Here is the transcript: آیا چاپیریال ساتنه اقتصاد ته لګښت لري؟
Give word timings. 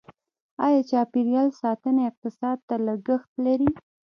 آیا 0.65 0.81
چاپیریال 0.91 1.49
ساتنه 1.61 2.01
اقتصاد 2.09 2.57
ته 2.67 2.75
لګښت 2.85 3.31
لري؟ 3.45 3.69